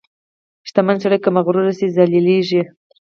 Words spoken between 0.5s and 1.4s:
•شتمن سړی که